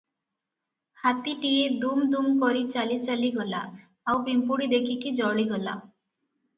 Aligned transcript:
ହାତୀଟିଏ 1.03 1.67
ଦୁମ 1.83 2.09
ଦୁମ 2.15 2.33
କରି 2.45 2.65
ଚାଲି 2.77 2.99
ଚାଲି 3.11 3.31
ଗଲା 3.39 3.63
ଆଉ 3.79 4.27
ପିମ୍ପୂଡ଼ି 4.27 4.75
ଦେଖିକି 4.77 5.19
ଜଳିଗଲା 5.25 5.81